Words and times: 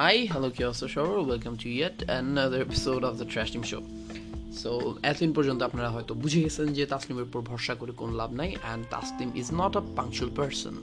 Hi, 0.00 0.24
hello 0.24 0.48
Kyoso 0.48 0.88
Show. 0.88 1.22
Welcome 1.22 1.58
to 1.58 1.68
yet 1.68 2.04
another 2.08 2.62
episode 2.62 3.04
of 3.04 3.18
the 3.18 3.26
Trash 3.26 3.50
Team 3.50 3.64
Show. 3.70 3.82
So 4.60 4.70
এতদিন 5.10 5.30
পর্যন্ত 5.36 5.60
আপনারা 5.62 5.88
হয়তো 5.94 6.12
বুঝে 6.22 6.40
গেছেন 6.44 6.66
যে 6.78 6.84
তাসলিমের 6.92 7.26
উপর 7.28 7.40
ভরসা 7.50 7.74
করে 7.80 7.92
কোনো 7.92 8.12
লাভ 8.20 8.30
নাই 8.40 8.50
and 8.56 8.82
Taslim 8.94 9.28
is 9.40 9.48
not 9.60 9.72
a 9.80 9.82
punctual 9.98 10.30
person 10.38 10.74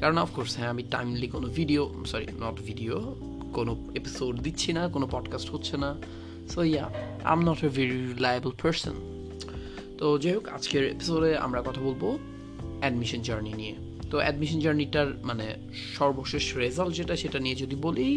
কারণ 0.00 0.16
অফকোর্স 0.24 0.52
হ্যাঁ 0.58 0.70
আমি 0.74 0.82
টাইমলি 0.94 1.26
কোনো 1.34 1.46
ভিডিও 1.58 1.82
সরি 2.10 2.26
নট 2.44 2.56
ভিডিও 2.68 2.94
কোনো 3.56 3.72
এপিসোড 3.98 4.34
দিচ্ছি 4.46 4.70
না 4.76 4.82
কোনো 4.94 5.06
পডকাস্ট 5.14 5.48
হচ্ছে 5.54 5.74
না 5.84 5.90
so 6.52 6.60
yeah 6.70 6.84
I 7.28 7.32
am 7.36 7.40
not 7.48 7.58
a 7.68 7.70
very 7.78 7.96
reliable 8.12 8.52
person 8.62 8.96
তো 9.98 10.04
যাই 10.22 10.32
হোক 10.36 10.46
আজকের 10.56 10.84
এপিসোডে 10.94 11.30
আমরা 11.46 11.60
কথা 11.68 11.80
বলব 11.86 12.02
অ্যাডমিশন 12.82 13.20
জার্নি 13.28 13.52
নিয়ে 13.62 13.74
তো 14.10 14.16
অ্যাডমিশন 14.24 14.58
জার্নিটার 14.64 15.08
মানে 15.28 15.46
সর্বশেষ 15.98 16.44
রেজাল্ট 16.62 16.92
যেটা 16.98 17.14
সেটা 17.22 17.38
নিয়ে 17.44 17.56
যদি 17.62 17.76
বলি 17.86 18.08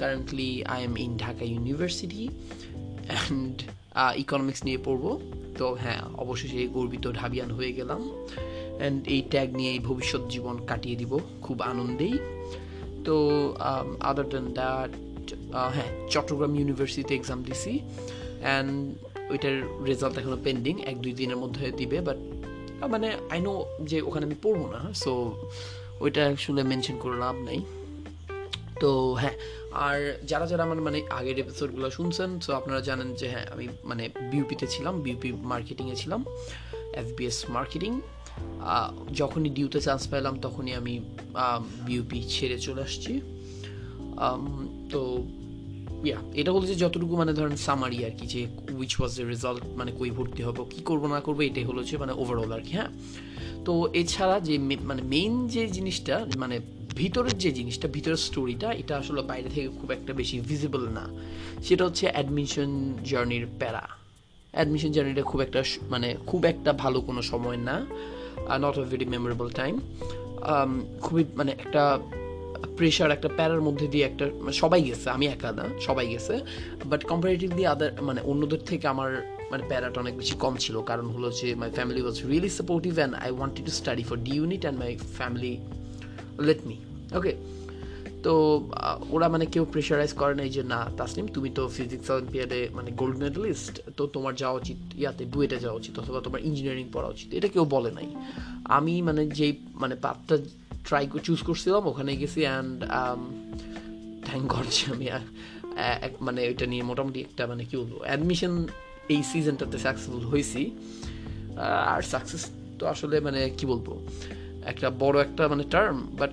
currently 0.00 0.50
I 0.74 0.80
am 0.88 0.94
in 1.04 1.10
Dhaka 1.24 1.44
university 1.54 2.24
and 3.08 3.54
economics 4.24 4.60
নিয়ে 4.66 4.80
পড়ব। 4.86 5.04
তো 5.58 5.66
হ্যাঁ 5.82 6.02
অবশেষে 6.22 6.60
গর্বিত 6.76 7.04
ঢাবিয়ান 7.18 7.50
হয়ে 7.50 7.72
গেলাম 7.72 8.00
অ্যান্ড 8.10 8.98
এই 9.14 9.20
ট্যাগ 9.32 9.48
নিয়ে 9.58 9.70
এই 9.76 9.80
ভবিষ্যৎ 9.88 10.22
জীবন 10.34 10.56
কাটিয়ে 10.70 10.96
দিব 11.00 11.12
খুব 11.44 11.56
আনন্দেই। 11.72 12.14
তো 13.06 13.16
আদার 14.10 14.26
দেন 14.32 14.46
দ্যাট 14.58 14.90
হ্যাঁ 15.74 15.90
চট্টগ্রাম 16.12 16.52
ইউনিভার্সিটিতে 16.58 17.12
এক্সাম 17.18 17.38
দিছি 17.46 17.72
অ্যান্ড 18.44 18.70
ওইটার 19.32 19.54
রেজাল্ট 19.90 20.14
এখনও 20.20 20.38
পেন্ডিং 20.46 20.74
এক 20.90 20.96
দুই 21.04 21.14
দিনের 21.20 21.38
মধ্যে 21.42 21.64
দিবে 21.80 21.98
বাট 22.08 22.18
মানে 22.86 23.16
আই 23.30 23.40
নো 23.40 23.66
যে 23.82 24.00
ওখানে 24.00 24.26
আমি 24.26 24.34
পড়ব 24.42 24.60
না 24.72 24.94
সো 24.94 25.12
ওইটা 26.00 26.26
আসলে 26.26 26.62
মেনশন 26.62 26.98
করে 26.98 27.16
লাভ 27.18 27.36
নাই। 27.36 27.60
তো 28.80 29.14
হ্যাঁ 29.14 29.36
আর 29.72 30.18
যারা 30.26 30.46
যারা 30.46 30.62
আমার 30.62 30.76
মানে 30.76 31.02
আগের 31.10 31.38
এপিসোডগুলো 31.38 31.90
শুনছেন 31.90 32.40
সো 32.40 32.52
আপনারা 32.52 32.80
জানেন 32.80 33.14
যে 33.14 33.28
হ্যাঁ 33.28 33.46
আমি 33.52 33.68
মানে 33.84 34.08
বিউপিতে 34.30 34.66
ছিলাম 34.66 35.00
বিউপি 35.00 35.32
মার্কেটিংয়ে 35.32 35.96
ছিলাম 35.96 36.24
এফবিএস 36.92 37.44
মার্কেটিং 37.48 38.00
যখনই 39.12 39.50
ডিউতে 39.50 39.80
চান্স 39.80 40.08
পেলাম, 40.10 40.40
তখনই 40.40 40.72
আমি 40.74 41.00
বিউপি 41.86 42.22
ছেড়ে 42.28 42.58
চলে 42.58 42.82
আসছি। 42.82 43.20
তো 44.92 45.00
ইয়া 46.04 46.16
এটা 46.34 46.52
হলো 46.52 46.66
যে 46.66 46.74
যতটুকু 46.74 47.16
মানে 47.16 47.32
ধরেন 47.32 47.56
সামারি 47.56 48.04
আর 48.04 48.10
কি 48.18 48.26
যে 48.26 48.46
উইচ 48.78 49.00
ওয়াজ 49.00 49.16
দ্য 49.16 49.22
রেজাল্ট 49.22 49.62
মানে 49.76 49.92
কই 49.98 50.10
ভর্তি 50.10 50.42
হব, 50.42 50.66
কী 50.70 50.80
করব, 50.82 51.06
না 51.06 51.20
করব, 51.20 51.40
এটাই 51.40 51.64
হলো 51.64 51.84
যে 51.84 51.96
মানে 51.96 52.12
ওভারঅল 52.12 52.52
আর 52.52 52.60
কি 52.60 52.72
হ্যাঁ? 52.72 52.88
তো 53.64 53.88
এছাড়া 53.94 54.40
যে 54.40 54.58
মানে 54.58 55.02
মেইন 55.02 55.48
যে 55.48 55.66
জিনিসটা 55.66 56.26
মানে 56.36 56.60
ভিতরের 56.96 57.38
যে 57.38 57.50
জিনিসটা, 57.50 57.88
ভিতরের 57.88 58.16
স্টোরিটা 58.16 58.72
এটা 58.72 58.96
আসলে 58.98 59.22
বাইরে 59.22 59.48
থেকে 59.48 59.68
খুব 59.68 59.90
একটা 59.90 60.12
বেশি 60.12 60.40
ভিজিবল 60.40 60.88
না। 60.88 61.08
সেটা 61.62 61.84
হচ্ছে 61.84 62.10
অ্যাডমিশন 62.10 62.94
জার্নির 63.04 63.46
প্যারা। 63.58 63.88
অ্যাডমিশন 64.52 64.92
জার্নিটা 64.92 65.22
খুব 65.22 65.40
একটা 65.40 65.64
মানে 65.90 66.16
খুব 66.26 66.44
একটা 66.44 66.72
ভালো 66.72 67.00
কোনো 67.00 67.22
সময় 67.22 67.56
না 67.56 67.86
not 68.58 68.78
a 68.78 68.82
very 68.82 69.04
memorable 69.04 69.48
time 69.50 69.80
খুবই 71.00 71.24
মানে 71.36 71.52
একটা 71.52 71.98
প্রেশার 72.78 73.10
একটা 73.16 73.28
প্যারার 73.38 73.62
মধ্যে 73.68 73.86
দিয়ে 73.92 74.04
একটা 74.10 74.24
সবাই 74.62 74.80
গেছে, 74.88 75.06
আমি 75.16 75.26
একা 75.34 75.50
না, 75.58 75.64
সবাই 75.86 76.06
গেছে। 76.12 76.34
বাট 76.90 77.00
কম্পারেটিভলি 77.10 77.62
আদার 77.74 77.90
মানে 78.08 78.20
অন্যদের 78.30 78.62
থেকে 78.70 78.86
আমার 78.94 79.10
মানে 79.52 79.62
প্যারাটা 79.70 79.98
অনেক 80.04 80.14
বেশি 80.16 80.34
কম 80.44 80.54
ছিল। 80.64 80.76
কারণ 80.90 81.06
হলো 81.14 81.28
যে 81.40 81.48
my 81.60 81.70
family 81.78 82.00
was 82.04 82.16
really 82.30 82.50
supportive 82.60 82.92
and 82.98 83.14
I 83.24 83.30
wanted 83.38 83.64
to 83.68 83.72
study 83.80 84.04
for 84.08 84.16
D 84.26 84.32
unit 84.40 84.62
and 84.62 84.78
my 84.82 84.90
family 85.18 85.54
let 86.46 86.60
me 86.68 86.76
okay 87.18 87.34
তো 88.24 88.32
ওরা 89.14 89.26
মানে 89.34 89.46
কেউ 89.46 89.64
প্রেশারাইজ 89.74 90.12
করে 90.20 90.34
নাই 90.40 90.48
যে, 90.56 90.62
না 90.72 90.80
তাসলিম 91.00 91.26
তুমি 91.34 91.50
তো 91.58 91.62
ফিজিক্স 91.76 92.06
অলিম্পিয়াডে 92.10 92.60
মানে 92.76 92.90
গোল্ড 93.00 93.16
মেডেলিস্ট 93.24 93.74
তো 93.96 94.02
তোমার 94.14 94.32
যাওয়া 94.34 94.56
উচিত, 94.60 94.78
ইয়াতে 95.00 95.24
বুয়েটে 95.24 95.58
যাওয়া 95.64 95.76
উচিত 95.80 95.94
অথবা 96.02 96.18
তোমার 96.26 96.40
ইঞ্জিনিয়ারিং 96.48 96.86
পড়া 96.92 97.08
উচিত। 97.08 97.28
এটা 97.38 97.48
কেউ 97.54 97.64
বলে 97.64 97.90
নাই। 97.90 98.08
আমি 98.78 98.94
মানে 99.08 99.22
যেই 99.38 99.52
মানে 99.82 99.94
পাতটা 100.04 100.36
ট্রাই 100.88 101.04
চুজ 101.26 101.40
করছিলাম 101.48 101.82
ওখানে 101.90 102.10
গেছি 102.22 102.40
অ্যান্ড 102.48 102.76
থ্যাংক 104.28 104.44
গড 104.52 104.66
যে 104.76 104.84
আমি 104.94 105.06
মানে 106.26 106.40
ওইটা 106.50 106.66
নিয়ে 106.72 106.84
মোটামুটি 106.90 107.18
একটা 107.26 107.42
মানে 107.50 107.62
কি 107.68 107.74
বলব 107.80 107.94
অ্যাডমিশন 108.08 108.54
এই 109.14 109.20
সিজনটাতে 109.30 109.76
সাকসেসফুল 109.86 110.24
হয়েছি 110.32 110.62
আর 111.92 112.02
সাকসেস 112.12 112.42
তো 112.78 112.84
আসলে 112.92 113.16
মানে 113.26 113.40
কি 113.58 113.64
বলব? 113.72 113.88
একটা 114.70 114.88
বড় 115.02 115.16
একটা 115.26 115.42
মানে 115.52 115.64
টার্ম 115.74 115.96
বাট 116.20 116.32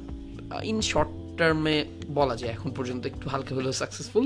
ইন 0.72 0.78
শর্ট 0.92 1.12
টার্মে 1.40 1.76
বলা 2.20 2.36
যায়। 2.42 2.52
এখন 2.58 2.70
পর্যন্ত 2.78 3.04
একটু 3.12 3.26
হালকা 3.34 3.52
হলেও 3.58 3.74
সাকসেসফুল 3.82 4.26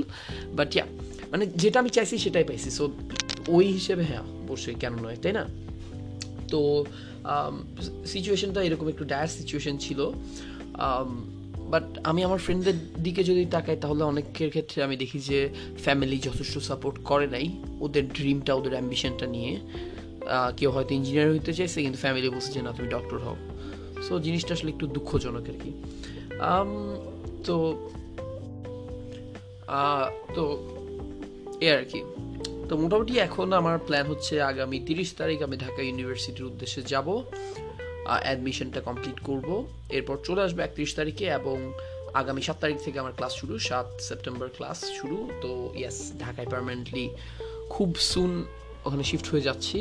বাট 0.58 0.70
ইয়া 0.76 0.86
মানে 1.32 1.44
যেটা 1.62 1.76
আমি 1.82 1.90
চাইছি 1.96 2.14
সেটাই 2.24 2.44
পাইছি। 2.50 2.68
সো 2.78 2.84
ওই 3.56 3.66
হিসেবে 3.76 4.02
হ্যাঁ 4.10 4.24
অবশ্যই 4.44 4.76
কেন 4.82 4.94
নয়, 5.04 5.16
তাই 5.22 5.32
না? 5.38 5.44
তো 6.50 6.60
সিচুয়েশনটা 8.12 8.60
এরকম 8.68 8.86
একটু 8.88 9.04
ডায়ার 9.04 9.30
সিচুয়েশন 9.38 9.74
ছিল 9.84 10.00
বাট 11.72 11.86
আমি 12.10 12.20
আমার 12.24 12.40
ফ্রেন্ডদের 12.44 12.76
দিকে 13.02 13.22
যদি 13.30 13.42
তাকাই, 13.54 13.76
তাহলে 13.82 14.02
অনেকের 14.12 14.50
ক্ষেত্রে 14.54 14.78
আমি 14.86 14.96
দেখি 14.96 15.18
যে 15.30 15.38
ফ্যামিলি 15.84 16.16
যথেষ্ট 16.18 16.54
সাপোর্ট 16.58 16.96
করে 17.04 17.26
নাই 17.26 17.46
ওদের 17.80 18.04
ড্রিমটা 18.08 18.52
ওদের 18.54 18.72
অ্যাম্বিশনটা 18.72 19.26
নিয়ে। 19.26 19.52
কেউ 20.56 20.70
হয়তো 20.70 20.92
ইঞ্জিনিয়ার 20.94 21.32
হইতে 21.32 21.52
চাইছে, 21.58 21.78
কিন্তু 21.82 21.98
ফ্যামিলি 21.98 22.28
বলছে 22.28 22.50
যে, 22.52 22.60
না, 22.62 22.70
তুমি 22.76 22.88
ডক্টর 22.88 23.18
হও। 23.24 23.36
সো 24.06 24.12
জিনিসটা 24.26 24.52
আসলে 24.56 24.70
একটু 24.74 24.86
দুঃখজনক 24.86 25.44
আর 25.52 25.56
কি। 25.62 25.70
তো 27.46 27.56
তো, 30.36 30.44
এ 31.60 31.68
আর 31.78 31.84
কি। 31.92 32.00
তো 32.70 32.76
মোটামুটি 32.76 33.14
এখন 33.18 33.52
আমার 33.52 33.78
প্ল্যান 33.78 34.06
হচ্ছে 34.06 34.34
আগামী 34.42 34.78
তিরিশ 34.86 35.10
তারিখ 35.18 35.38
আমি 35.42 35.56
ঢাকা 35.56 35.82
ইউনিভার্সিটির 35.82 36.44
উদ্দেশ্যে 36.44 36.82
যাব 36.82 37.08
অ্যাডমিশনটা 38.24 38.80
কমপ্লিট 38.80 39.18
করব। 39.20 39.48
এরপর 39.88 40.16
চলে 40.24 40.40
আসব 40.42 40.58
একত্রিশ 40.60 40.94
তারিখে 40.94 41.26
এবং 41.40 41.56
আগামী 42.14 42.40
সাত 42.42 42.56
তারিখ 42.60 42.76
থেকে 42.84 42.96
আমার 42.98 43.12
ক্লাস 43.16 43.32
শুরু, 43.34 43.54
সাত 43.58 43.86
সেপ্টেম্বর 44.00 44.48
ক্লাস 44.56 44.78
শুরু। 45.00 45.18
তো 45.40 45.50
ইয়াস 45.74 46.12
ঢাকায় 46.20 46.48
পারমানেন্টলি 46.50 47.04
খুব 47.70 47.94
সুন 48.10 48.44
ওখানে 48.84 49.04
শিফট 49.04 49.26
হয়ে 49.28 49.40
যাচ্ছি। 49.40 49.78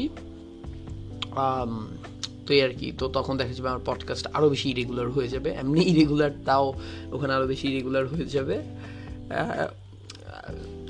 তো 2.45 2.49
এই 2.53 2.61
আর 2.61 2.73
কি, 2.79 2.87
তো 2.99 3.05
তখন 3.07 3.33
দেখা 3.37 3.53
যাবে 3.53 3.69
আমার 3.69 3.83
পডকাস্ট 3.85 4.25
আরও 4.33 4.49
বেশি 4.49 4.69
ইরেগুলার 4.69 5.09
হয়ে 5.09 5.27
যাবে। 5.27 5.49
এমনি 5.49 5.81
ইরেগুলার 5.81 6.33
তাও 6.45 6.65
ওখানে 7.11 7.33
আরও 7.33 7.47
বেশি 7.47 7.65
ইরেগুলার 7.71 8.05
হয়ে 8.07 8.25
যাবে। 8.25 8.55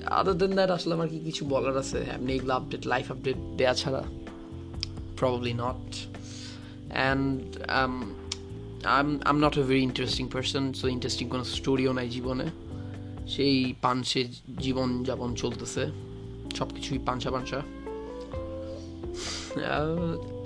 আদার 0.09 0.37
দেন 0.37 0.51
দ্যাট 0.53 0.69
আসলে 0.69 0.93
আমার 0.93 1.07
কি 1.07 1.19
কিছু 1.19 1.45
বলার 1.45 1.77
আছে? 1.77 1.99
এমনি 2.15 2.33
এগুলো 2.33 2.53
আপডেট 2.53 2.87
লাইফ 2.87 3.11
আপডেট 3.11 3.35
দেওয়া 3.57 3.73
ছাড়া 3.73 4.03
probably 5.17 5.53
not 5.53 5.95
and 6.91 7.41
um 7.67 9.19
um 9.25 9.37
not 9.37 9.57
a 9.57 9.63
very 9.63 9.83
interesting 9.83 10.27
person 10.27 10.73
so 10.73 10.87
interesting 10.87 11.29
কোনো 11.29 11.43
স্টোরিও 11.43 11.93
নাই 11.93 12.09
জীবনে। 12.09 12.45
সেই 13.27 13.73
পাঞ্চে 13.81 14.27
জীবন 14.59 15.03
যাপন 15.03 15.35
চলতেছে। 15.35 15.85
সব 16.55 16.67
কিছুই 16.75 16.99
পাঞ্চা 17.05 17.31
পাঞ্চা 17.31 17.61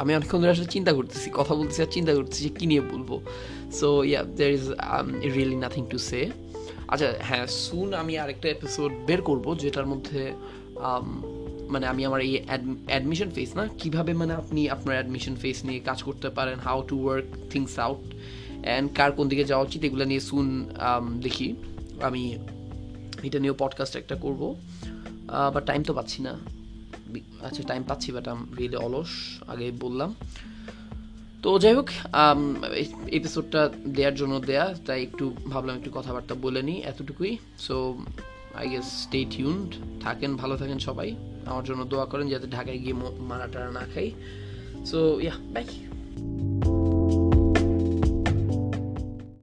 আমি 0.02 0.12
অনেকক্ষণ 0.18 0.40
ধরে 0.42 0.52
আসলে 0.56 0.70
চিন্তা 0.76 0.92
করতেছি, 0.98 1.28
কথা 1.40 1.54
বলতেছি 1.60 1.80
আর 1.86 1.92
চিন্তা 1.92 2.12
করতেছি 2.18 2.42
যে 2.46 2.52
কী 2.60 2.66
নিয়ে 2.72 2.84
বলব। 2.92 3.10
So 3.80 3.88
yeah 4.10 4.22
there 4.38 4.52
is 4.58 4.66
really 5.36 5.58
nothing 5.66 5.84
to 5.92 5.98
say 6.10 6.22
আচ্ছা 6.92 7.08
হ্যাঁ 7.28 7.46
সুন 7.48 7.88
আমি 8.02 8.14
আরেকটা 8.24 8.48
এপিসোড 8.50 8.92
বের 9.08 9.22
করব 9.22 9.46
যেটার 9.62 9.88
মধ্যে 9.92 10.22
মানে 11.74 11.86
আমি 11.92 12.02
আমার 12.06 12.22
এই 12.28 12.34
অ্যাডমিশন 12.88 13.30
ফেস 13.36 13.52
না, 13.56 13.64
কীভাবে 13.82 14.12
মানে 14.22 14.34
আপনি 14.42 14.62
আপনার 14.76 14.96
অ্যাডমিশন 14.98 15.36
ফেস 15.36 15.58
নিয়ে 15.66 15.80
কাজ 15.80 16.00
করতে 16.04 16.28
পারেন 16.30 16.58
how 16.60 16.78
to 16.90 16.96
work 17.06 17.26
things 17.52 17.74
out 17.80 18.02
and 18.66 18.86
কার 18.98 19.12
কোন 19.18 19.26
দিকে 19.32 19.44
যাওয়া 19.44 19.64
উচিত 19.68 19.82
এগুলো 19.88 20.04
নিয়ে 20.06 20.24
সুন 20.30 20.48
দেখি। 21.22 21.48
আমি 22.02 22.24
এটা 23.28 23.40
নিয়েও 23.40 23.56
পডকাস্ট 23.60 23.94
একটা 24.02 24.16
করব। 24.16 24.42
বাট 25.54 25.64
টাইম 25.66 25.82
তো 25.84 25.94
পাচ্ছি 25.94 26.20
না। 26.28 26.34
আচ্ছা 27.48 27.62
টাইম 27.72 27.82
পাচ্ছি 27.90 28.10
বাট 28.16 28.26
আম 28.34 28.40
রিয়েলি 28.60 28.78
অলস 28.86 29.12
আগে 29.52 29.66
বললাম। 29.84 30.10
তো 31.44 31.50
যাই 31.64 31.74
হোক 31.78 31.90
এপিসোডটা 33.18 33.62
দেওয়ার 33.96 34.16
জন্য 34.22 34.34
দেয়া, 34.50 34.66
তাই 34.88 35.00
একটু 35.08 35.26
ভাবলাম 35.52 35.74
একটু 35.80 35.92
কথাবার্তা 35.98 36.34
বলে 36.46 36.62
নিই 36.68 36.78
এতটুকুই। 36.92 37.32
So 37.66 37.76
I 38.60 38.66
guess 38.74 38.88
stay 39.04 39.20
tuned 39.34 39.70
থাকেন, 40.06 40.32
ভালো 40.42 40.56
থাকেন 40.62 40.80
সবাই। 40.88 41.10
আমার 41.52 41.64
জন্য 41.70 41.82
দোয়া 41.92 42.06
করেন, 42.12 42.26
যাতে 42.34 42.48
ঢাকায় 42.56 42.80
গিয়ে 42.84 42.96
মারা 43.30 43.48
টারা 43.54 43.70
না 43.78 43.84
খাই। 43.94 44.08
So 44.90 45.00
yeah 45.26 45.36
by 45.54 45.66